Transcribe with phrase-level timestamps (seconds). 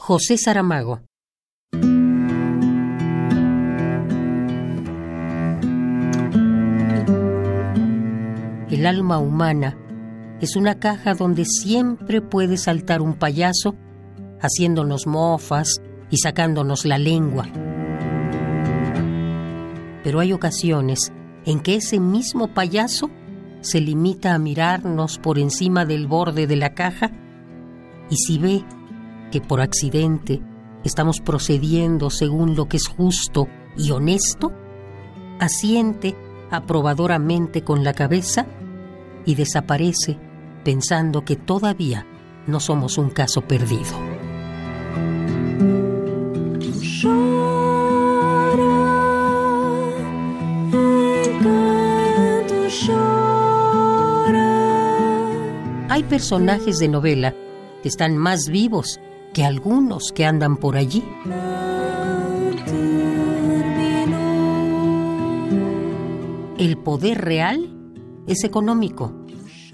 [0.00, 1.00] José Saramago.
[8.70, 9.76] El alma humana
[10.40, 13.74] es una caja donde siempre puede saltar un payaso
[14.40, 17.48] haciéndonos mofas y sacándonos la lengua.
[20.04, 21.12] Pero hay ocasiones
[21.44, 23.10] en que ese mismo payaso
[23.62, 27.10] se limita a mirarnos por encima del borde de la caja
[28.08, 28.64] y si ve
[29.30, 30.40] que por accidente
[30.84, 34.52] estamos procediendo según lo que es justo y honesto,
[35.38, 36.16] asiente
[36.50, 38.46] aprobadoramente con la cabeza
[39.24, 40.18] y desaparece
[40.64, 42.06] pensando que todavía
[42.46, 43.94] no somos un caso perdido.
[55.90, 57.34] Hay personajes de novela
[57.82, 59.00] que están más vivos
[59.32, 61.04] que algunos que andan por allí.
[66.58, 67.74] El poder real
[68.26, 69.12] es económico.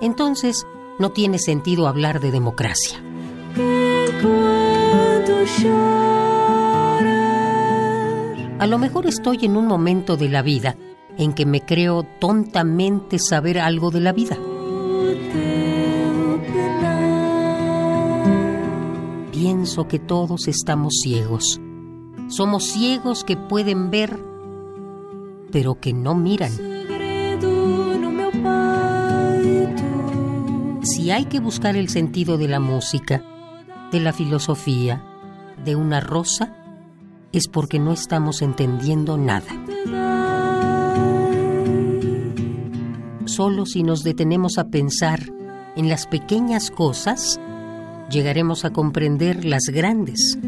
[0.00, 0.66] Entonces,
[0.98, 3.02] no tiene sentido hablar de democracia.
[8.58, 10.76] A lo mejor estoy en un momento de la vida
[11.16, 14.36] en que me creo tontamente saber algo de la vida.
[19.40, 21.58] Pienso que todos estamos ciegos.
[22.28, 24.22] Somos ciegos que pueden ver,
[25.50, 26.52] pero que no miran.
[30.82, 33.24] Si hay que buscar el sentido de la música,
[33.90, 35.02] de la filosofía,
[35.64, 36.54] de una rosa,
[37.32, 39.48] es porque no estamos entendiendo nada.
[43.24, 45.22] Solo si nos detenemos a pensar
[45.76, 47.40] en las pequeñas cosas,
[48.10, 50.38] llegaremos a comprender las grandes.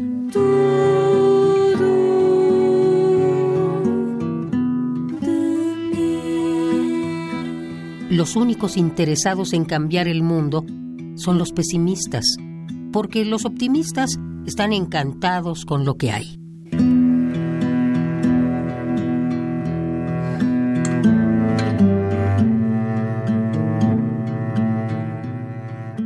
[8.09, 10.65] Los únicos interesados en cambiar el mundo
[11.15, 12.25] son los pesimistas,
[12.91, 16.42] porque los optimistas están encantados con lo que hay.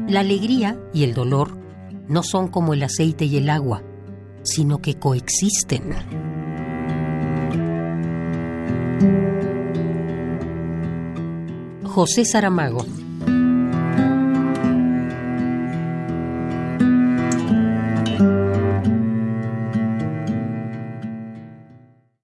[0.08, 1.58] La alegría y el dolor
[2.08, 3.84] no son como el aceite y el agua,
[4.44, 5.94] sino que coexisten.
[11.84, 12.86] José Saramago